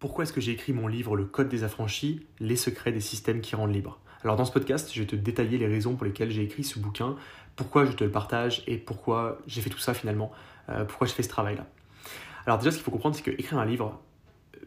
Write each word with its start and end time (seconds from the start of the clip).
Pourquoi 0.00 0.24
est-ce 0.24 0.32
que 0.32 0.40
j'ai 0.40 0.52
écrit 0.52 0.72
mon 0.72 0.88
livre 0.88 1.14
Le 1.14 1.26
Code 1.26 1.50
des 1.50 1.62
affranchis, 1.62 2.26
les 2.40 2.56
secrets 2.56 2.90
des 2.90 3.02
systèmes 3.02 3.42
qui 3.42 3.54
rendent 3.54 3.74
libre 3.74 4.00
Alors 4.24 4.34
dans 4.36 4.46
ce 4.46 4.50
podcast, 4.50 4.90
je 4.94 5.00
vais 5.00 5.06
te 5.06 5.14
détailler 5.14 5.58
les 5.58 5.66
raisons 5.66 5.94
pour 5.94 6.06
lesquelles 6.06 6.30
j'ai 6.30 6.42
écrit 6.42 6.64
ce 6.64 6.78
bouquin, 6.78 7.16
pourquoi 7.54 7.84
je 7.84 7.92
te 7.92 8.02
le 8.02 8.10
partage 8.10 8.64
et 8.66 8.78
pourquoi 8.78 9.38
j'ai 9.46 9.60
fait 9.60 9.68
tout 9.68 9.78
ça 9.78 9.92
finalement, 9.92 10.32
euh, 10.70 10.86
pourquoi 10.86 11.06
je 11.06 11.12
fais 11.12 11.22
ce 11.22 11.28
travail-là. 11.28 11.66
Alors 12.46 12.56
déjà, 12.56 12.70
ce 12.70 12.76
qu'il 12.76 12.84
faut 12.84 12.90
comprendre, 12.90 13.14
c'est 13.14 13.22
que 13.22 13.30
écrire 13.30 13.58
un 13.58 13.66
livre, 13.66 14.00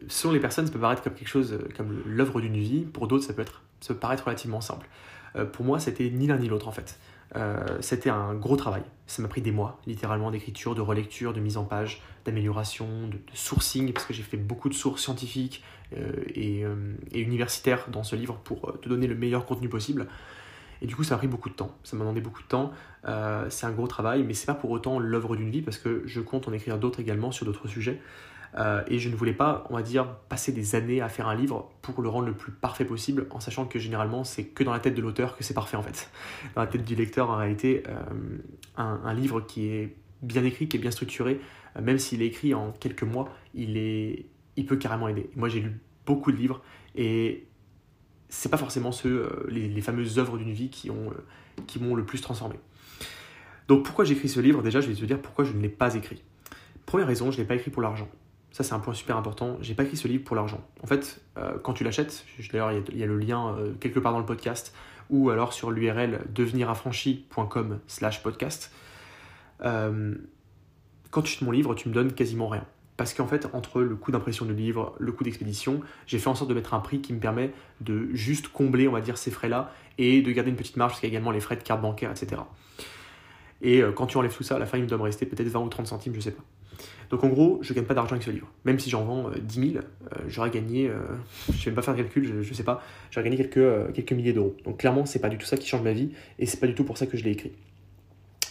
selon 0.07 0.33
les 0.33 0.39
personnes, 0.39 0.67
ça 0.67 0.71
peut 0.71 0.79
paraître 0.79 1.01
comme 1.01 1.15
quelque 1.15 1.27
chose 1.27 1.53
euh, 1.53 1.67
comme 1.75 2.03
l'œuvre 2.05 2.39
d'une 2.39 2.57
vie, 2.57 2.81
pour 2.81 3.07
d'autres, 3.07 3.23
ça 3.23 3.33
peut, 3.33 3.41
être, 3.41 3.63
ça 3.79 3.95
paraître 3.95 4.25
relativement 4.25 4.61
simple. 4.61 4.87
Euh, 5.35 5.45
pour 5.45 5.65
moi, 5.65 5.79
c'était 5.79 6.11
ni 6.11 6.27
l'un 6.27 6.37
ni 6.37 6.47
l'autre 6.47 6.67
en 6.67 6.71
fait. 6.71 6.99
Euh, 7.35 7.77
c'était 7.81 8.09
un 8.09 8.33
gros 8.35 8.55
travail. 8.55 8.83
Ça 9.07 9.21
m'a 9.21 9.27
pris 9.27 9.41
des 9.41 9.51
mois, 9.51 9.79
littéralement, 9.85 10.31
d'écriture, 10.31 10.75
de 10.75 10.81
relecture, 10.81 11.33
de 11.33 11.39
mise 11.39 11.57
en 11.57 11.63
page, 11.63 12.01
d'amélioration, 12.25 13.07
de, 13.07 13.17
sourcing, 13.33 13.91
parce 13.91 14.05
que 14.05 14.13
j'ai 14.13 14.23
fait 14.23 14.37
beaucoup 14.37 14.69
de 14.69 14.73
sources 14.73 15.01
scientifiques 15.01 15.63
euh, 15.97 16.11
euh, 16.37 16.95
et, 17.11 17.19
universitaires 17.19 17.87
dans 17.89 18.03
ce 18.03 18.15
livre 18.15 18.39
pour 18.43 18.79
te 18.81 18.87
donner 18.87 19.07
le 19.07 19.15
meilleur 19.15 19.45
contenu 19.45 19.67
possible. 19.67 20.07
Et 20.83 20.87
du 20.87 20.95
coup, 20.95 21.03
ça 21.03 21.15
a 21.15 21.17
pris 21.17 21.27
beaucoup 21.27 21.49
de 21.49 21.55
temps. 21.55 21.75
Ça 21.83 21.95
m'a 21.95 22.03
demandé 22.03 22.21
beaucoup 22.21 22.43
de 22.43 22.47
temps. 22.47 22.71
c'est 23.49 23.65
un 23.65 23.71
gros 23.71 23.87
travail, 23.87 24.23
mais 24.23 24.35
c'est 24.35 24.45
pas 24.45 24.53
pour 24.53 24.69
autant 24.69 24.99
l'œuvre 24.99 25.35
d'une 25.35 25.49
vie, 25.49 25.61
parce 25.61 25.79
que 25.79 26.03
je 26.05 26.21
compte 26.21 26.47
en 26.47 26.53
écrire 26.53 26.77
d'autres 26.77 26.99
également 26.99 27.31
sur 27.31 27.45
d'autres 27.45 27.67
sujets. 27.67 27.99
Euh, 28.57 28.83
et 28.87 28.99
je 28.99 29.09
ne 29.09 29.15
voulais 29.15 29.33
pas, 29.33 29.65
on 29.69 29.75
va 29.75 29.81
dire, 29.81 30.15
passer 30.29 30.51
des 30.51 30.75
années 30.75 31.01
à 31.01 31.09
faire 31.09 31.27
un 31.27 31.35
livre 31.35 31.71
pour 31.81 32.01
le 32.01 32.09
rendre 32.09 32.27
le 32.27 32.33
plus 32.33 32.51
parfait 32.51 32.85
possible, 32.85 33.27
en 33.31 33.39
sachant 33.39 33.65
que 33.65 33.79
généralement 33.79 34.23
c'est 34.23 34.45
que 34.45 34.63
dans 34.63 34.73
la 34.73 34.79
tête 34.79 34.95
de 34.95 35.01
l'auteur 35.01 35.35
que 35.35 35.43
c'est 35.43 35.53
parfait 35.53 35.77
en 35.77 35.83
fait. 35.83 36.11
Dans 36.55 36.61
la 36.61 36.67
tête 36.67 36.85
du 36.85 36.95
lecteur, 36.95 37.29
en 37.29 37.37
réalité, 37.37 37.83
euh, 37.87 38.37
un, 38.77 39.13
livre 39.13 39.41
qui 39.41 39.69
est 39.69 39.95
bien 40.21 40.43
écrit, 40.43 40.67
qui 40.67 40.77
est 40.77 40.79
bien 40.79 40.91
structuré, 40.91 41.39
euh, 41.77 41.81
même 41.81 41.97
s'il 41.97 42.21
est 42.21 42.27
écrit 42.27 42.53
en 42.53 42.71
quelques 42.71 43.03
mois, 43.03 43.29
il, 43.55 43.77
est, 43.77 44.27
il 44.55 44.65
peut 44.65 44.77
carrément 44.77 45.07
aider. 45.07 45.29
Moi 45.35 45.49
j'ai 45.49 45.59
lu 45.59 45.79
beaucoup 46.05 46.31
de 46.31 46.37
livres 46.37 46.61
et 46.95 47.47
c'est 48.33 48.49
pas 48.49 48.57
forcément 48.57 48.91
ceux, 48.91 49.29
les, 49.47 49.81
fameuses 49.81 50.17
œuvres 50.17 50.37
d'une 50.37 50.51
vie 50.51 50.69
qui, 50.69 50.89
ont, 50.89 51.13
qui 51.67 51.79
m'ont 51.79 51.93
le 51.93 52.03
plus 52.03 52.19
transformé. 52.19 52.55
Donc 53.67 53.85
pourquoi 53.85 54.05
j'écris 54.05 54.27
ce 54.27 54.39
livre? 54.39 54.63
Déjà, 54.63 54.81
je 54.81 54.87
vais 54.87 54.95
te 54.95 55.05
dire 55.05 55.21
pourquoi 55.21 55.45
je 55.45 55.53
ne 55.53 55.61
l'ai 55.61 55.69
pas 55.69 55.93
écrit. 55.93 56.21
Première 56.85 57.07
raison, 57.07 57.31
je 57.31 57.37
ne 57.37 57.43
l'ai 57.43 57.47
pas 57.47 57.55
écrit 57.55 57.71
pour 57.71 57.81
l'argent. 57.81 58.09
Ça, 58.51 58.63
c'est 58.63 58.73
un 58.73 58.79
point 58.79 58.93
super 58.93 59.17
important. 59.17 59.57
J'ai 59.61 59.73
pas 59.73 59.83
écrit 59.83 59.97
ce 59.97 60.07
livre 60.07 60.23
pour 60.23 60.35
l'argent. 60.35 60.61
En 60.83 60.87
fait, 60.87 61.21
euh, 61.37 61.57
quand 61.63 61.73
tu 61.73 61.83
l'achètes, 61.83 62.25
d'ailleurs, 62.51 62.71
il 62.71 62.97
y, 62.97 63.03
a 63.03 63.07
le 63.07 63.17
lien 63.17 63.55
euh, 63.55 63.73
quelque 63.79 63.99
part 63.99 64.11
dans 64.11 64.19
le 64.19 64.25
podcast, 64.25 64.75
ou 65.09 65.29
alors 65.29 65.53
sur 65.53 65.71
l'URL 65.71 66.21
deveniraffranchi.com 66.29 67.79
slash 67.87 68.21
podcast. 68.21 68.71
Euh, 69.63 70.15
quand 71.09 71.21
tu 71.21 71.29
achètes 71.31 71.41
mon 71.41 71.51
livre, 71.51 71.73
tu 71.75 71.89
me 71.89 71.93
donnes 71.93 72.13
quasiment 72.13 72.47
rien. 72.47 72.65
Parce 72.97 73.13
qu'en 73.13 73.27
fait, 73.27 73.47
entre 73.53 73.81
le 73.81 73.95
coût 73.95 74.11
d'impression 74.11 74.45
du 74.45 74.53
livre, 74.53 74.95
le 74.99 75.11
coût 75.11 75.23
d'expédition, 75.23 75.81
j'ai 76.05 76.19
fait 76.19 76.27
en 76.27 76.35
sorte 76.35 76.49
de 76.49 76.55
mettre 76.55 76.73
un 76.73 76.79
prix 76.79 77.01
qui 77.01 77.13
me 77.13 77.19
permet 77.19 77.51
de 77.81 78.07
juste 78.13 78.49
combler, 78.49 78.87
on 78.87 78.91
va 78.91 79.01
dire, 79.01 79.17
ces 79.17 79.31
frais-là 79.31 79.73
et 79.97 80.21
de 80.21 80.31
garder 80.31 80.51
une 80.51 80.55
petite 80.55 80.77
marge, 80.77 80.91
parce 80.91 80.99
qu'il 80.99 81.09
y 81.09 81.11
a 81.11 81.13
également 81.13 81.31
les 81.31 81.39
frais 81.39 81.55
de 81.55 81.63
carte 81.63 81.81
bancaire, 81.81 82.11
etc. 82.11 82.41
Et 83.61 83.81
quand 83.95 84.07
tu 84.07 84.17
enlèves 84.17 84.35
tout 84.35 84.43
ça, 84.43 84.57
à 84.57 84.59
la 84.59 84.65
fin, 84.65 84.77
il 84.77 84.83
me 84.83 84.87
doit 84.87 84.97
me 84.97 85.03
rester 85.03 85.25
peut-être 85.25 85.47
20 85.47 85.59
ou 85.61 85.69
30 85.69 85.87
centimes, 85.87 86.13
je 86.13 86.19
sais 86.19 86.31
pas. 86.31 86.43
Donc 87.13 87.23
en 87.23 87.27
gros, 87.27 87.59
je 87.61 87.73
gagne 87.73 87.83
pas 87.83 87.93
d'argent 87.93 88.13
avec 88.13 88.23
ce 88.23 88.31
livre. 88.31 88.47
Même 88.65 88.79
si 88.79 88.89
j'en 88.89 89.03
vends 89.03 89.29
10 89.29 89.59
euh, 89.59 89.71
000, 89.73 89.77
euh, 89.77 90.17
j'aurais 90.27 90.49
gagné, 90.49 90.89
euh, 90.89 90.95
je 91.47 91.65
vais 91.65 91.71
même 91.71 91.75
pas 91.75 91.83
faire 91.83 91.93
de 91.93 92.01
calcul, 92.01 92.25
je, 92.25 92.49
ne 92.49 92.55
sais 92.55 92.63
pas, 92.63 92.83
j'aurais 93.11 93.29
gagné 93.29 93.37
quelques, 93.37 93.93
quelques 93.93 94.13
milliers 94.13 94.33
d'euros. 94.33 94.55
Donc 94.65 94.79
clairement, 94.79 95.05
c'est 95.05 95.19
pas 95.19 95.29
du 95.29 95.37
tout 95.37 95.45
ça 95.45 95.55
qui 95.55 95.67
change 95.67 95.83
ma 95.83 95.93
vie 95.93 96.09
et 96.39 96.47
c'est 96.47 96.59
pas 96.59 96.65
du 96.65 96.73
tout 96.73 96.83
pour 96.83 96.97
ça 96.97 97.05
que 97.05 97.15
je 97.15 97.23
l'ai 97.23 97.29
écrit. 97.29 97.51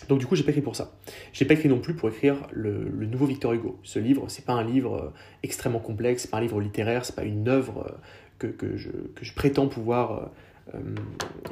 Donc 0.08 0.18
du 0.18 0.26
coup, 0.26 0.36
j'ai 0.36 0.44
pas 0.44 0.50
écrit 0.50 0.62
pour 0.62 0.76
ça. 0.76 0.92
J'ai 1.32 1.44
pas 1.44 1.54
écrit 1.54 1.68
non 1.68 1.80
plus 1.80 1.94
pour 1.94 2.08
écrire 2.08 2.36
le, 2.52 2.84
nouveau 3.06 3.26
Victor 3.26 3.52
Hugo. 3.52 3.78
Ce 3.82 3.98
livre, 3.98 4.26
c'est 4.28 4.44
pas 4.44 4.52
un 4.52 4.64
livre 4.64 5.12
extrêmement 5.42 5.78
complexe, 5.78 6.22
c'est 6.22 6.30
pas 6.30 6.38
un 6.38 6.42
livre 6.42 6.60
littéraire, 6.60 7.04
c'est 7.04 7.16
pas 7.16 7.24
une 7.24 7.48
œuvre 7.48 7.98
que, 8.38 8.46
que, 8.46 8.76
je, 8.76 8.90
prétends 9.34 9.68
pouvoir 9.68 10.30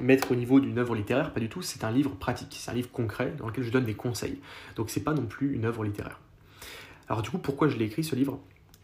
mettre 0.01 0.33
au 0.33 0.34
niveau 0.34 0.61
d'une 0.61 0.79
œuvre 0.79 0.95
littéraire. 0.95 1.33
Pas 1.33 1.41
du 1.41 1.48
tout. 1.48 1.62
C'est 1.62 1.84
un 1.84 1.91
livre 1.91 2.15
pratique, 2.17 2.57
c'est 2.58 2.70
un 2.70 2.74
livre 2.74 2.91
concret 2.91 3.33
dans 3.39 3.47
lequel 3.47 3.64
je 3.64 3.70
donne 3.70 3.85
des 3.85 3.95
conseils. 3.95 4.39
Donc 4.77 4.91
c'est 4.91 5.05
pas 5.05 5.14
non 5.14 5.27
plus 5.27 5.55
une 5.55 5.64
œuvre 5.64 5.85
littéraire. 5.85 6.20
Alors 7.08 7.23
du 7.23 7.30
coup, 7.30 7.39
pourquoi 7.39 7.69
je 7.69 7.77
l'ai 7.77 7.86
écrit 7.86 8.05
ce 8.05 8.14
livre? 8.14 8.41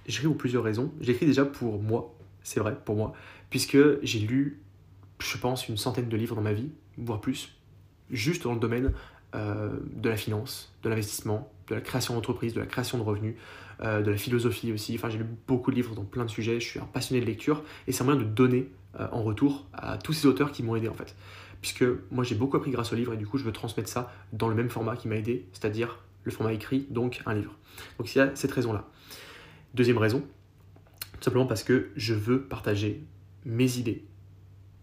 J'ai 0.07 0.17
écrit 0.17 0.27
pour 0.27 0.37
plusieurs 0.37 0.65
raisons. 0.65 0.93
J'ai 1.01 1.13
écrit 1.13 1.27
déjà 1.27 1.45
pour 1.45 1.81
moi, 1.83 2.15
c'est 2.43 2.61
vrai, 2.61 2.77
pour 2.85 2.97
moi, 2.97 3.13
puisque 3.51 3.79
j'ai 4.03 4.21
lu, 4.21 4.61
je 5.19 5.37
pense, 5.39 5.69
une 5.69 5.77
centaine 5.77 6.09
de 6.09 6.17
livres 6.17 6.37
dans 6.37 6.43
ma 6.43 6.53
vie, 6.53 6.71
voire 6.97 7.21
plus, 7.21 7.57
juste 8.11 8.45
dans 8.45 8.53
le 8.53 8.61
domaine 8.61 8.93
euh, 9.35 9.71
de 9.93 10.09
la 10.09 10.17
finance, 10.17 10.73
de 10.83 10.89
l'investissement, 10.89 11.51
de 11.69 11.75
la 11.75 11.81
création 11.81 12.15
d'entreprise, 12.15 12.55
de 12.55 12.61
la 12.61 12.67
création 12.67 12.99
de 12.99 13.03
revenus, 13.03 13.35
euh, 13.83 14.01
de 14.01 14.11
la 14.11 14.17
philosophie 14.17 14.73
aussi. 14.73 14.95
Enfin, 14.95 15.11
j'ai 15.11 15.19
lu 15.19 15.27
beaucoup 15.47 15.71
de 15.71 15.77
livres 15.77 15.95
dans 15.95 16.05
plein 16.05 16.25
de 16.25 16.31
sujets. 16.31 16.61
Je 16.61 16.67
suis 16.67 16.81
un 16.81 16.85
passionné 16.85 17.21
de 17.21 17.27
lecture 17.27 17.63
et 17.87 17.93
c'est 17.93 18.03
un 18.03 18.05
moyen 18.05 18.21
de 18.21 18.25
donner 18.25 18.71
euh, 19.01 19.09
en 19.13 19.23
retour 19.23 19.67
à 19.75 19.99
tous 19.99 20.13
ces 20.13 20.27
auteurs 20.27 20.53
qui 20.53 20.63
m'ont 20.63 20.77
aidé 20.77 20.89
en 20.89 20.95
fait. 20.95 21.15
Puisque 21.61 21.85
moi 22.11 22.25
j'ai 22.25 22.35
beaucoup 22.35 22.57
appris 22.57 22.71
grâce 22.71 22.93
au 22.93 22.97
livre 22.97 23.13
et 23.13 23.17
du 23.17 23.27
coup 23.27 23.39
je 23.39 23.45
veux 23.45 23.53
transmettre 23.53 23.89
ça 23.89 24.13
dans 24.33 24.49
le 24.49 24.55
même 24.55 24.71
format 24.71 24.97
qui 24.97 25.09
m'a 25.09 25.17
aidé, 25.17 25.47
c'est-à-dire 25.53 25.99
le 26.25 26.31
format 26.31 26.53
écrit, 26.53 26.87
donc 26.91 27.23
un 27.27 27.35
livre. 27.35 27.55
Donc 27.99 28.15
il 28.15 28.19
y 28.19 28.21
a 28.21 28.35
cette 28.35 28.53
raison-là. 28.53 28.89
Deuxième 29.75 29.99
raison, 29.99 30.21
tout 31.19 31.25
simplement 31.25 31.47
parce 31.47 31.63
que 31.65 31.91
je 31.97 32.15
veux 32.15 32.43
partager 32.43 33.03
mes 33.45 33.79
idées 33.79 34.05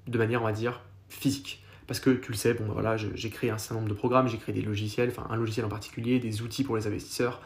de 0.07 0.17
manière, 0.17 0.41
on 0.41 0.45
va 0.45 0.51
dire, 0.51 0.81
physique. 1.09 1.62
Parce 1.87 1.99
que 1.99 2.11
tu 2.11 2.31
le 2.31 2.37
sais, 2.37 2.53
bon 2.53 2.65
voilà, 2.71 2.95
j'ai 2.97 3.29
créé 3.29 3.49
un 3.49 3.57
certain 3.57 3.75
nombre 3.75 3.89
de 3.89 3.93
programmes, 3.93 4.27
j'ai 4.27 4.37
créé 4.37 4.55
des 4.55 4.61
logiciels, 4.61 5.09
enfin 5.09 5.27
un 5.29 5.35
logiciel 5.35 5.65
en 5.65 5.69
particulier, 5.69 6.19
des 6.19 6.41
outils 6.41 6.63
pour 6.63 6.77
les 6.77 6.87
investisseurs. 6.87 7.41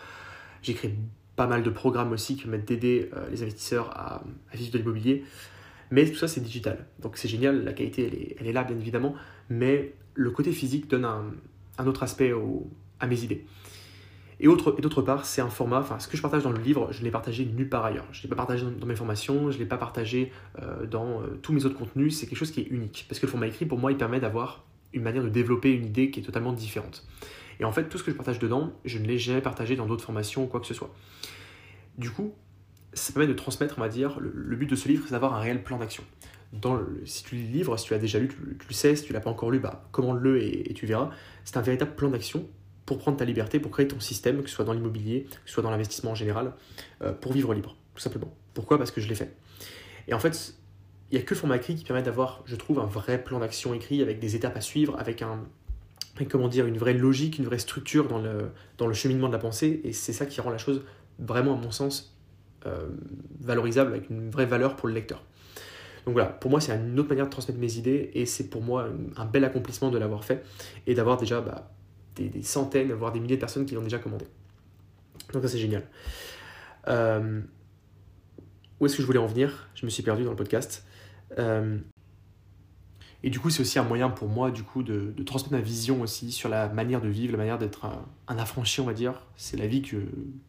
J'ai 0.61 0.73
créé 0.73 0.95
pas 1.35 1.47
mal 1.47 1.63
de 1.63 1.69
programmes 1.69 2.11
aussi 2.11 2.35
qui 2.35 2.43
permettent 2.43 2.67
d'aider 2.67 3.09
euh, 3.15 3.29
les 3.29 3.43
investisseurs 3.43 3.89
à, 3.95 4.23
vivre 4.53 4.71
de 4.71 4.77
l'immobilier. 4.79 5.23
Mais 5.91 6.05
tout 6.05 6.17
ça, 6.17 6.27
c'est 6.27 6.41
digital. 6.41 6.85
Donc 6.99 7.17
c'est 7.17 7.27
génial, 7.27 7.63
la 7.63 7.73
qualité, 7.73 8.35
elle 8.39 8.47
est, 8.47 8.53
là, 8.53 8.63
bien 8.63 8.77
évidemment. 8.77 9.15
Mais 9.49 9.93
le 10.15 10.31
côté 10.31 10.51
physique 10.51 10.89
donne 10.89 11.05
un, 11.05 11.85
autre 11.85 12.03
aspect 12.03 12.33
à 12.99 13.07
mes 13.07 13.23
idées. 13.23 13.45
Et, 14.39 14.45
d'autre 14.47 15.01
part, 15.01 15.25
c'est 15.25 15.41
un 15.41 15.49
format, 15.49 15.79
enfin 15.79 15.97
ce 15.99 16.07
que 16.07 16.15
je 16.15 16.21
partage 16.21 16.43
dans 16.43 16.51
le 16.51 16.59
livre, 16.59 16.89
je 16.91 16.99
ne 16.99 17.05
l'ai 17.05 17.11
partagé 17.11 17.45
nulle 17.45 17.69
part 17.69 17.85
ailleurs. 17.85 18.05
Je 18.11 18.19
ne 18.19 18.23
l'ai 18.23 18.29
pas 18.29 18.35
partagé 18.35 18.65
dans, 18.65 18.85
mes 18.85 18.95
formations, 18.95 19.49
je 19.49 19.57
ne 19.57 19.63
l'ai 19.63 19.67
pas 19.67 19.77
partagé 19.77 20.31
euh, 20.61 20.85
dans 20.85 21.21
euh, 21.21 21.39
tous 21.41 21.53
mes 21.53 21.65
autres 21.65 21.77
contenus, 21.77 22.15
c'est 22.17 22.27
quelque 22.27 22.37
chose 22.37 22.51
qui 22.51 22.61
est 22.61 22.67
unique. 22.67 23.05
Parce 23.09 23.19
que 23.19 23.25
le 23.25 23.31
format 23.31 23.47
écrit, 23.47 23.65
pour 23.65 23.79
moi, 23.79 23.91
il 23.91 23.97
permet 23.97 24.19
d'avoir 24.19 24.65
une 24.93 25.01
manière 25.01 25.23
de 25.23 25.29
développer 25.29 25.71
une 25.71 25.85
idée 25.85 26.11
qui 26.11 26.19
est 26.19 26.23
totalement 26.23 26.53
différente. 26.53 27.05
Et 27.59 27.65
en 27.65 27.71
fait, 27.71 27.89
tout 27.89 27.97
ce 27.97 28.03
que 28.03 28.11
je 28.11 28.15
partage 28.15 28.37
dedans, 28.37 28.73
je 28.85 28.99
ne 28.99 29.07
l'ai 29.07 29.17
jamais 29.17 29.41
partagé 29.41 29.75
dans 29.75 29.87
d'autres 29.87 30.05
formations 30.05 30.43
ou 30.43 30.47
quoi 30.47 30.59
que 30.59 30.67
ce 30.67 30.75
soit. 30.75 30.93
Du 31.97 32.11
coup, 32.11 32.35
ça 32.93 33.13
permet 33.13 33.27
de 33.27 33.33
transmettre, 33.33 33.75
on 33.79 33.81
va 33.81 33.89
dire, 33.89 34.19
le, 34.19 34.55
but 34.55 34.69
de 34.69 34.75
ce 34.75 34.87
livre, 34.87 35.03
c'est 35.05 35.13
d'avoir 35.13 35.33
un 35.33 35.39
réel 35.39 35.63
plan 35.63 35.79
d'action. 35.79 36.03
Si 37.05 37.23
tu 37.23 37.35
lis 37.35 37.47
le 37.47 37.53
livre, 37.53 37.77
si 37.77 37.87
tu 37.87 37.93
l'as 37.93 37.99
déjà 37.99 38.19
lu, 38.19 38.27
tu, 38.27 38.67
le 38.67 38.73
sais, 38.73 38.95
si 38.95 39.03
tu 39.03 39.13
l'as 39.13 39.19
pas 39.19 39.31
encore 39.31 39.49
lu, 39.49 39.59
bah, 39.59 39.87
commande-le 39.91 40.41
et 40.41 40.73
tu 40.75 40.85
verras. 40.85 41.09
C'est 41.43 41.57
un 41.57 41.61
véritable 41.61 41.95
plan 41.95 42.09
d'action 42.09 42.47
pour 42.87 42.97
prendre 42.97 43.17
ta 43.17 43.25
liberté, 43.25 43.59
pour 43.59 43.69
créer 43.69 43.87
ton 43.87 43.99
système, 43.99 44.41
que 44.41 44.49
ce 44.49 44.55
soit 44.55 44.65
dans 44.65 44.71
l'immobilier, 44.71 45.27
que 45.29 45.35
ce 45.45 45.53
soit 45.53 45.61
dans 45.61 45.69
l'investissement 45.69 46.11
en 46.11 46.15
général, 46.15 46.53
euh, 47.03 47.11
pour 47.11 47.33
vivre 47.33 47.53
libre, 47.53 47.75
tout 47.93 48.01
simplement. 48.01 48.33
Pourquoi? 48.53 48.77
Parce 48.77 48.91
que 48.91 49.01
je 49.01 49.09
l'ai 49.09 49.15
fait. 49.15 49.35
Et 50.07 50.13
en 50.13 50.19
fait, 50.19 50.55
il 51.11 51.15
n'y 51.17 51.21
a 51.21 51.25
que 51.25 51.33
le 51.33 51.39
format 51.39 51.57
écrit 51.57 51.75
qui 51.75 51.83
permet 51.83 52.01
d'avoir, 52.01 52.43
je 52.45 52.55
trouve, 52.55 52.79
un 52.79 52.85
vrai 52.85 53.21
plan 53.21 53.39
d'action 53.39 53.73
écrit 53.73 54.01
avec 54.01 54.19
des 54.19 54.37
étapes 54.37 54.55
à 54.55 54.61
suivre, 54.61 54.95
avec 54.97 55.21
un, 55.21 55.43
comment 56.29 56.47
dire, 56.47 56.65
une 56.65 56.77
vraie 56.77 56.93
logique, 56.93 57.37
une 57.37 57.45
vraie 57.45 57.59
structure 57.59 58.07
dans 58.07 58.19
le, 58.19 58.51
dans 58.77 58.87
le 58.87 58.93
cheminement 58.93 59.27
de 59.27 59.33
la 59.33 59.39
pensée. 59.39 59.81
Et 59.83 59.91
c'est 59.91 60.13
ça 60.13 60.25
qui 60.25 60.39
rend 60.39 60.49
la 60.49 60.57
chose 60.57 60.81
vraiment, 61.19 61.57
à 61.57 61.61
mon 61.61 61.71
sens, 61.71 62.17
euh, 62.65 62.87
valorisable, 63.41 63.91
avec 63.91 64.09
une 64.09 64.29
vraie 64.29 64.45
valeur 64.45 64.77
pour 64.77 64.87
le 64.87 64.93
lecteur. 64.93 65.23
Donc 66.05 66.13
voilà, 66.13 66.29
pour 66.29 66.49
moi, 66.49 66.61
c'est 66.61 66.71
une 66.73 66.97
autre 66.97 67.09
manière 67.09 67.25
de 67.25 67.31
transmettre 67.31 67.59
mes 67.59 67.75
idées 67.75 68.11
et 68.13 68.25
c'est 68.25 68.49
pour 68.49 68.61
moi 68.61 68.87
un, 69.17 69.25
bel 69.25 69.43
accomplissement 69.43 69.89
de 69.89 69.97
l'avoir 69.97 70.23
fait 70.23 70.41
et 70.85 70.93
d'avoir 70.93 71.17
déjà 71.17 71.41
bah, 71.41 71.69
des, 72.17 72.43
centaines, 72.43 72.91
voire 72.93 73.11
des 73.11 73.19
milliers 73.19 73.35
de 73.35 73.41
personnes 73.41 73.65
qui 73.65 73.75
l'ont 73.75 73.81
déjà 73.81 73.99
commandé. 73.99 74.25
Donc 75.33 75.41
ça 75.43 75.49
c'est 75.49 75.57
génial. 75.57 75.83
Euh, 76.87 77.41
où 78.79 78.85
est-ce 78.85 78.95
que 78.95 79.01
je 79.01 79.07
voulais 79.07 79.19
en 79.19 79.25
venir? 79.25 79.69
Je 79.75 79.85
me 79.85 79.89
suis 79.89 80.03
perdu 80.03 80.23
dans 80.23 80.31
le 80.31 80.35
podcast. 80.35 80.85
Euh, 81.37 81.77
et 83.23 83.29
du 83.29 83.39
coup, 83.39 83.49
c'est 83.49 83.61
aussi 83.61 83.79
un 83.79 83.83
moyen 83.83 84.09
pour 84.09 84.29
moi, 84.29 84.51
du 84.51 84.63
coup, 84.63 84.83
de, 84.83 85.13
transmettre 85.25 85.53
ma 85.53 85.61
vision 85.61 86.01
aussi 86.01 86.31
sur 86.31 86.49
la 86.49 86.69
manière 86.69 87.01
de 87.01 87.07
vivre, 87.07 87.31
la 87.31 87.39
manière 87.39 87.57
d'être 87.57 87.85
un, 88.27 88.37
affranchi, 88.37 88.79
on 88.79 88.85
va 88.85 88.93
dire. 88.93 89.21
C'est 89.35 89.57
la 89.57 89.67
vie 89.67 89.81
que, 89.81 89.97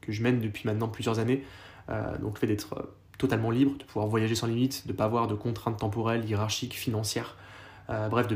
que, 0.01 0.13
je 0.13 0.23
mène 0.23 0.41
depuis 0.41 0.67
maintenant 0.67 0.89
plusieurs 0.89 1.19
années. 1.19 1.43
Euh, 1.89 2.19
donc 2.19 2.35
le 2.35 2.41
fait 2.41 2.47
d'être 2.47 2.95
totalement 3.17 3.51
libre, 3.51 3.79
de 3.79 3.85
pouvoir 3.85 4.07
voyager 4.07 4.35
sans 4.35 4.47
limite, 4.47 4.87
de 4.87 4.93
ne 4.93 4.97
pas 4.97 5.05
avoir 5.05 5.27
de 5.27 5.35
contraintes 5.35 5.79
temporelles, 5.79 6.29
hiérarchiques, 6.29 6.75
financières. 6.75 7.37
bref, 7.89 8.29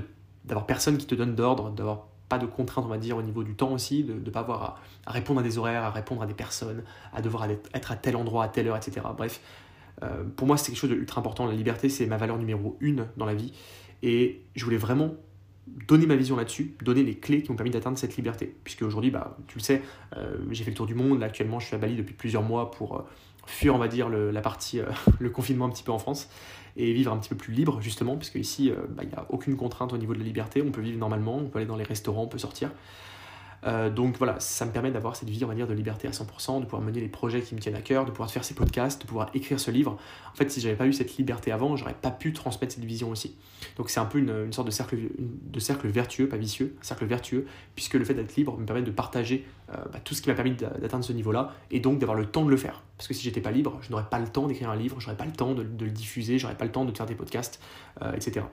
d'avoir 0.44 0.66
personne 0.66 0.96
qui 0.96 1.06
te 1.06 1.14
donne 1.14 1.36
d'ordre, 1.36 1.70
d'avoir 1.70 2.08
de 2.38 2.46
contraintes, 2.46 2.84
on 2.84 2.88
va 2.88 2.98
dire, 2.98 3.16
au 3.16 3.22
niveau 3.22 3.42
du 3.42 3.54
temps 3.54 3.72
aussi, 3.72 4.04
de 4.04 4.14
ne 4.14 4.30
pas 4.30 4.40
avoir 4.40 4.80
à, 5.06 5.12
répondre 5.12 5.40
à 5.40 5.42
des 5.42 5.58
horaires, 5.58 5.84
à 5.84 5.90
répondre 5.90 6.22
à 6.22 6.26
des 6.26 6.34
personnes, 6.34 6.82
à 7.12 7.22
devoir 7.22 7.48
être 7.74 7.92
à 7.92 7.96
tel 7.96 8.16
endroit, 8.16 8.44
à 8.44 8.48
telle 8.48 8.68
heure, 8.68 8.76
etc. 8.76 9.00
Bref, 9.16 9.40
euh, 10.02 10.24
pour 10.36 10.46
moi, 10.46 10.56
c'est 10.56 10.72
quelque 10.72 10.80
chose 10.80 10.90
d'ultra 10.90 11.20
important. 11.20 11.46
La 11.46 11.54
liberté, 11.54 11.88
c'est 11.88 12.06
ma 12.06 12.16
valeur 12.16 12.38
numéro 12.38 12.76
une 12.80 13.06
dans 13.16 13.26
la 13.26 13.34
vie. 13.34 13.52
Et 14.02 14.42
je 14.54 14.64
voulais 14.64 14.76
vraiment 14.76 15.14
donner 15.66 16.06
ma 16.06 16.16
vision 16.16 16.36
là-dessus, 16.36 16.74
donner 16.82 17.02
les 17.02 17.14
clés 17.14 17.42
qui 17.42 17.50
m'ont 17.50 17.56
permis 17.56 17.70
d'atteindre 17.70 17.96
cette 17.96 18.16
liberté. 18.16 18.54
Puisque 18.64 18.82
aujourd'hui, 18.82 19.10
bah, 19.10 19.36
tu 19.46 19.58
le 19.58 19.62
sais, 19.62 19.82
euh, 20.16 20.36
j'ai 20.50 20.64
fait 20.64 20.70
le 20.70 20.76
tour 20.76 20.86
du 20.86 20.94
monde. 20.94 21.20
Là, 21.20 21.26
actuellement, 21.26 21.60
je 21.60 21.66
suis 21.66 21.76
à 21.76 21.78
Bali 21.78 21.96
depuis 21.96 22.14
plusieurs 22.14 22.42
mois 22.42 22.70
pour, 22.70 22.96
euh, 22.96 23.02
fuir, 23.46 23.74
on 23.74 23.78
va 23.78 23.88
dire, 23.88 24.08
le, 24.08 24.30
la 24.30 24.40
partie, 24.40 24.80
le 25.18 25.30
confinement 25.30 25.66
un 25.66 25.70
petit 25.70 25.82
peu 25.82 25.92
en 25.92 25.98
France 25.98 26.28
et 26.76 26.92
vivre 26.92 27.12
un 27.12 27.18
petit 27.18 27.28
peu 27.28 27.36
plus 27.36 27.52
libre, 27.52 27.80
justement, 27.82 28.16
parce 28.16 28.30
qu'ici, 28.30 28.72
bah, 28.90 29.02
il 29.02 29.08
n'y 29.08 29.14
a 29.14 29.26
aucune 29.28 29.56
contrainte 29.56 29.92
au 29.92 29.98
niveau 29.98 30.14
de 30.14 30.18
la 30.18 30.24
liberté. 30.24 30.62
On 30.66 30.70
peut 30.70 30.80
vivre 30.80 30.98
normalement, 30.98 31.36
on 31.36 31.48
peut 31.48 31.58
aller 31.58 31.66
dans 31.68 31.76
les 31.76 31.84
restaurants, 31.84 32.22
on 32.22 32.28
peut 32.28 32.38
sortir. 32.38 32.70
Euh, 33.64 33.90
donc 33.90 34.16
voilà, 34.18 34.40
ça 34.40 34.66
me 34.66 34.72
permet 34.72 34.90
d'avoir 34.90 35.14
cette 35.14 35.30
vie, 35.30 35.44
on 35.44 35.48
va 35.48 35.54
dire, 35.54 35.66
de 35.66 35.74
liberté 35.74 36.08
à 36.08 36.10
100%, 36.10 36.60
de 36.60 36.64
pouvoir 36.64 36.82
mener 36.82 37.00
les 37.00 37.08
projets 37.08 37.42
qui 37.42 37.54
me 37.54 37.60
tiennent 37.60 37.76
à 37.76 37.80
cœur, 37.80 38.04
de 38.04 38.10
pouvoir 38.10 38.30
faire 38.30 38.44
ces 38.44 38.54
podcasts, 38.54 39.02
de 39.02 39.06
pouvoir 39.06 39.30
écrire 39.34 39.60
ce 39.60 39.70
livre. 39.70 39.98
En 40.32 40.34
fait, 40.34 40.50
si 40.50 40.60
j'avais 40.60 40.74
pas 40.74 40.86
eu 40.86 40.92
cette 40.92 41.16
liberté 41.16 41.52
avant, 41.52 41.76
j'aurais 41.76 41.94
pas 41.94 42.10
pu 42.10 42.32
transmettre 42.32 42.74
cette 42.74 42.84
vision 42.84 43.10
aussi. 43.10 43.36
Donc 43.76 43.90
c'est 43.90 44.00
un 44.00 44.04
peu 44.04 44.18
une, 44.18 44.52
sorte 44.52 44.66
de 44.66 44.72
cercle, 44.72 44.96
de 45.18 45.60
cercle 45.60 45.88
vertueux, 45.88 46.28
pas 46.28 46.36
vicieux, 46.36 46.76
un 46.80 46.84
cercle 46.84 47.04
vertueux, 47.06 47.46
puisque 47.74 47.94
le 47.94 48.04
fait 48.04 48.14
d'être 48.14 48.34
libre 48.36 48.58
me 48.58 48.66
permet 48.66 48.82
de 48.82 48.90
partager 48.90 49.46
euh, 49.70 49.76
bah, 49.92 50.00
tout 50.02 50.14
ce 50.14 50.22
qui 50.22 50.28
m'a 50.28 50.34
permis 50.34 50.52
d'atteindre 50.52 51.04
ce 51.04 51.12
niveau-là, 51.12 51.54
et 51.70 51.80
donc 51.80 51.98
d'avoir 51.98 52.18
le 52.18 52.26
temps 52.26 52.44
de 52.44 52.50
le 52.50 52.56
faire. 52.56 52.82
Parce 52.96 53.06
que 53.08 53.14
si 53.14 53.22
j'étais 53.22 53.40
pas 53.40 53.52
libre, 53.52 53.78
je 53.82 53.90
n'aurais 53.90 54.08
pas 54.10 54.18
le 54.18 54.28
temps 54.28 54.46
d'écrire 54.46 54.70
un 54.70 54.76
livre, 54.76 54.98
j'aurais 55.00 55.16
pas 55.16 55.24
le 55.24 55.32
temps 55.32 55.54
de, 55.54 55.62
le 55.62 55.90
diffuser, 55.90 56.38
j'aurais 56.38 56.56
pas 56.56 56.64
le 56.64 56.72
temps 56.72 56.84
de 56.84 56.96
faire 56.96 57.06
des 57.06 57.14
podcasts, 57.14 57.60
euh, 58.02 58.12
etc. 58.14 58.46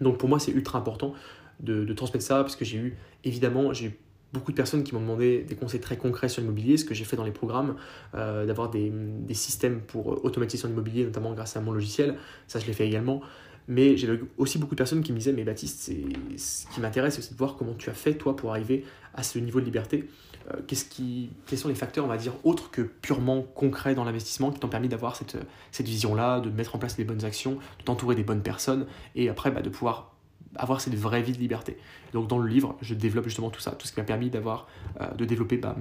Donc 0.00 0.18
pour 0.18 0.28
moi, 0.28 0.38
c'est 0.38 0.52
ultra 0.52 0.78
important 0.78 1.14
de, 1.60 1.92
transmettre 1.94 2.24
ça, 2.24 2.42
parce 2.42 2.56
que 2.56 2.64
j'ai 2.64 2.78
eu, 2.78 2.96
évidemment, 3.24 3.72
j'ai 3.72 3.98
beaucoup 4.36 4.52
de 4.52 4.56
personnes 4.56 4.84
qui 4.84 4.94
m'ont 4.94 5.00
demandé 5.00 5.42
des 5.42 5.54
conseils 5.54 5.80
très 5.80 5.96
concrets 5.96 6.28
sur 6.28 6.40
l'immobilier, 6.40 6.76
ce 6.76 6.84
que 6.84 6.94
j'ai 6.94 7.04
fait 7.04 7.16
dans 7.16 7.24
les 7.24 7.32
programmes, 7.32 7.76
euh, 8.14 8.46
d'avoir 8.46 8.70
des, 8.70 8.90
des, 8.92 9.34
systèmes 9.34 9.80
pour 9.80 10.24
automatiser 10.24 10.62
son 10.62 10.70
immobilier, 10.70 11.04
notamment 11.04 11.32
grâce 11.32 11.56
à 11.56 11.60
mon 11.60 11.72
logiciel. 11.72 12.16
Ça, 12.46 12.58
je 12.58 12.66
l'ai 12.66 12.72
fait 12.72 12.86
également. 12.86 13.22
Mais 13.68 13.96
j'ai 13.96 14.08
aussi 14.38 14.58
beaucoup 14.58 14.74
de 14.74 14.78
personnes 14.78 15.02
qui 15.02 15.12
me 15.12 15.18
disaient, 15.18 15.32
mais 15.32 15.42
Baptiste, 15.42 15.90
ce 16.36 16.66
qui 16.72 16.80
m'intéresse, 16.80 17.20
c'est 17.20 17.32
de 17.32 17.38
voir 17.38 17.56
comment 17.56 17.74
tu 17.74 17.90
as 17.90 17.94
fait, 17.94 18.14
toi, 18.14 18.36
pour 18.36 18.50
arriver 18.50 18.84
à 19.14 19.22
ce 19.22 19.38
niveau 19.38 19.60
de 19.60 19.64
liberté. 19.64 20.08
Euh, 20.52 20.60
quels 20.66 21.58
sont 21.58 21.68
les 21.68 21.74
facteurs, 21.74 22.04
on 22.04 22.08
va 22.08 22.16
dire, 22.16 22.34
autres 22.44 22.70
que 22.70 22.82
purement 22.82 23.42
concrets 23.42 23.94
dans 23.96 24.04
l'investissement 24.04 24.52
qui 24.52 24.60
t'ont 24.60 24.68
permis 24.68 24.88
d'avoir 24.88 25.16
cette, 25.16 25.36
cette 25.72 25.86
vision-là, 25.86 26.40
de 26.40 26.50
mettre 26.50 26.76
en 26.76 26.78
place 26.78 26.96
les 26.98 27.04
bonnes 27.04 27.24
actions, 27.24 27.58
de 27.78 27.84
t'entourer 27.84 28.14
des 28.14 28.22
bonnes 28.22 28.42
personnes, 28.42 28.86
et 29.16 29.28
après 29.28 29.50
bah, 29.50 29.62
de 29.62 29.68
pouvoir 29.68 30.15
avoir 30.58 30.80
cette 30.80 30.94
vraie 30.94 31.22
vie 31.22 31.32
de 31.32 31.38
liberté. 31.38 31.76
Donc 32.12 32.28
dans 32.28 32.38
le 32.38 32.48
livre, 32.48 32.76
je 32.80 32.94
développe 32.94 33.24
justement 33.24 33.50
tout 33.50 33.60
ça, 33.60 33.72
tout 33.72 33.86
ce 33.86 33.92
qui 33.92 34.00
m'a 34.00 34.06
permis 34.06 34.30
d'avoir, 34.30 34.66
euh, 35.00 35.10
de 35.14 35.24
développer 35.24 35.56
bah, 35.56 35.76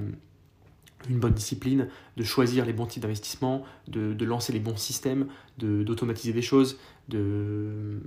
une 1.10 1.20
bonne 1.20 1.34
discipline, 1.34 1.88
de 2.18 2.24
choisir 2.24 2.66
les 2.66 2.74
bons 2.74 2.86
types 2.86 3.02
d'investissement, 3.02 3.64
de, 3.88 4.14
de, 4.14 4.26
lancer 4.26 4.54
les 4.54 4.60
bons 4.60 4.78
systèmes, 4.78 5.28
d'automatiser 5.58 6.34
des 6.34 6.42
choses, 6.42 6.80
de, 7.10 8.00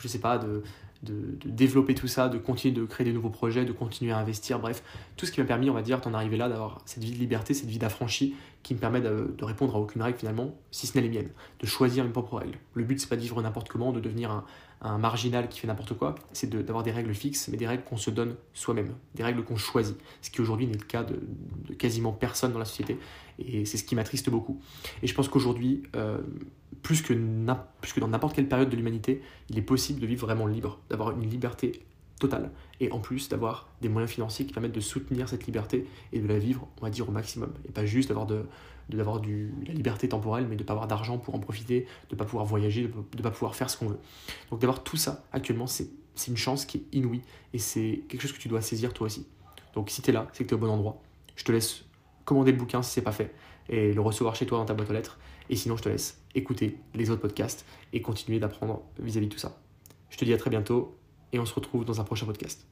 je 0.00 0.08
sais 0.08 0.20
pas, 0.20 0.38
de, 0.38 0.62
de, 1.02 1.36
développer 1.44 1.94
tout 1.94 2.08
ça, 2.08 2.28
de 2.28 2.38
continuer 2.38 2.74
de 2.74 2.84
créer 2.84 3.04
des 3.04 3.12
nouveaux 3.12 3.30
projets, 3.30 3.64
de 3.64 3.72
continuer 3.72 4.12
à 4.12 4.18
investir, 4.18 4.58
bref, 4.58 4.82
tout 5.16 5.26
ce 5.26 5.32
qui 5.32 5.40
m'a 5.40 5.46
permis, 5.46 5.70
on 5.70 5.74
va 5.74 5.82
dire, 5.82 6.00
d'en 6.00 6.14
arriver 6.14 6.36
là, 6.36 6.48
d'avoir 6.48 6.80
cette 6.86 7.02
vie 7.02 7.12
de 7.12 7.18
liberté, 7.18 7.54
cette 7.54 7.68
vie 7.68 7.78
d'affranchi 7.78 8.34
qui 8.62 8.74
me 8.74 8.78
permet 8.80 9.00
de, 9.00 9.34
répondre 9.42 9.74
à 9.76 9.78
aucune 9.78 10.02
règle 10.02 10.18
finalement, 10.18 10.54
si 10.70 10.86
ce 10.86 10.96
n'est 10.96 11.02
les 11.02 11.08
miennes, 11.08 11.30
de 11.60 11.66
choisir 11.66 12.04
mes 12.04 12.10
propres 12.10 12.36
règles. 12.36 12.58
Le 12.74 12.84
but, 12.84 13.00
c'est 13.00 13.08
pas 13.08 13.16
de 13.16 13.20
vivre 13.20 13.40
n'importe 13.42 13.68
comment, 13.68 13.92
de 13.92 14.00
devenir 14.00 14.30
un, 14.30 14.44
un 14.80 14.98
marginal 14.98 15.48
qui 15.48 15.58
fait 15.60 15.66
n'importe 15.66 15.94
quoi, 15.94 16.14
c'est 16.32 16.48
d'avoir 16.48 16.84
des 16.84 16.92
règles 16.92 17.14
fixes, 17.14 17.48
mais 17.48 17.56
des 17.56 17.66
règles 17.66 17.82
qu'on 17.82 17.96
se 17.96 18.10
donne 18.10 18.36
soi-même, 18.54 18.94
des 19.14 19.24
règles 19.24 19.42
qu'on 19.42 19.56
choisit, 19.56 19.96
ce 20.22 20.30
qui 20.30 20.40
aujourd'hui 20.40 20.66
n'est 20.66 20.74
le 20.74 20.84
cas 20.84 21.02
de, 21.02 21.20
quasiment 21.74 22.12
personne 22.12 22.52
dans 22.52 22.58
la 22.58 22.64
société, 22.64 22.98
et 23.38 23.64
c'est 23.64 23.76
ce 23.76 23.84
qui 23.84 23.96
m'attriste 23.96 24.30
beaucoup. 24.30 24.60
Et 25.02 25.06
je 25.06 25.14
pense 25.14 25.28
qu'aujourd'hui, 25.28 25.82
euh, 25.96 26.18
plus, 26.82 27.02
que 27.02 27.12
plus 27.80 27.92
que 27.92 28.00
dans 28.00 28.08
n'importe 28.08 28.36
quelle 28.36 28.48
période 28.48 28.70
de 28.70 28.76
l'humanité, 28.76 29.20
il 29.48 29.58
est 29.58 29.62
possible 29.62 30.00
de 30.00 30.06
vivre 30.06 30.26
vraiment 30.26 30.46
libre, 30.46 30.78
d'avoir 30.90 31.10
une 31.10 31.28
liberté 31.28 31.82
totale, 32.18 32.50
et 32.80 32.90
en 32.92 32.98
plus 32.98 33.28
d'avoir 33.28 33.68
des 33.80 33.88
moyens 33.88 34.12
financiers 34.12 34.46
qui 34.46 34.52
permettent 34.52 34.72
de 34.72 34.80
soutenir 34.80 35.28
cette 35.28 35.46
liberté 35.46 35.86
et 36.12 36.20
de 36.20 36.26
la 36.26 36.38
vivre, 36.38 36.68
on 36.80 36.84
va 36.84 36.90
dire, 36.90 37.08
au 37.08 37.12
maximum, 37.12 37.52
et 37.68 37.72
pas 37.72 37.86
juste 37.86 38.08
d'avoir 38.08 38.26
de, 38.26 38.44
d'avoir 38.88 39.20
la 39.20 39.72
liberté 39.72 40.08
temporelle, 40.08 40.46
mais 40.48 40.56
de 40.56 40.62
ne 40.62 40.66
pas 40.66 40.72
avoir 40.72 40.86
d'argent 40.86 41.18
pour 41.18 41.34
en 41.34 41.38
profiter, 41.38 41.86
de 42.08 42.14
ne 42.14 42.18
pas 42.18 42.24
pouvoir 42.24 42.44
voyager, 42.44 42.82
de 42.82 43.16
ne 43.16 43.22
pas 43.22 43.30
pouvoir 43.30 43.54
faire 43.54 43.70
ce 43.70 43.76
qu'on 43.76 43.88
veut. 43.88 43.98
Donc 44.50 44.60
d'avoir 44.60 44.82
tout 44.82 44.96
ça 44.96 45.24
actuellement, 45.32 45.66
c'est 45.66 45.90
une 46.26 46.36
chance 46.36 46.64
qui 46.64 46.78
est 46.78 46.96
inouïe 46.96 47.22
et 47.52 47.58
c'est 47.58 48.02
quelque 48.08 48.22
chose 48.22 48.32
que 48.32 48.40
tu 48.40 48.48
dois 48.48 48.60
saisir 48.60 48.92
toi 48.92 49.06
aussi. 49.06 49.26
Donc 49.74 49.90
si 49.90 50.02
tu 50.02 50.10
es 50.10 50.12
là, 50.12 50.28
c'est 50.32 50.44
que 50.44 50.48
tu 50.48 50.54
es 50.54 50.56
au 50.56 50.60
bon 50.60 50.70
endroit. 50.70 51.00
Je 51.36 51.44
te 51.44 51.52
laisse 51.52 51.84
commander 52.24 52.52
le 52.52 52.58
bouquin 52.58 52.82
si 52.82 52.90
c'est 52.92 53.02
pas 53.02 53.12
fait 53.12 53.32
et 53.68 53.92
le 53.92 54.00
recevoir 54.00 54.34
chez 54.34 54.46
toi 54.46 54.58
dans 54.58 54.64
ta 54.64 54.74
boîte 54.74 54.90
aux 54.90 54.94
lettres. 54.94 55.18
Et 55.50 55.56
sinon, 55.56 55.76
je 55.76 55.82
te 55.82 55.88
laisse 55.88 56.20
écouter 56.34 56.78
les 56.94 57.10
autres 57.10 57.22
podcasts 57.22 57.64
et 57.92 58.02
continuer 58.02 58.38
d'apprendre 58.38 58.82
vis-à-vis 58.98 59.28
de 59.28 59.32
tout 59.32 59.38
ça. 59.38 59.58
Je 60.10 60.16
te 60.16 60.24
dis 60.24 60.32
à 60.32 60.36
très 60.36 60.50
bientôt 60.50 60.97
et 61.32 61.38
on 61.38 61.46
se 61.46 61.54
retrouve 61.54 61.84
dans 61.84 62.00
un 62.00 62.04
prochain 62.04 62.26
podcast. 62.26 62.66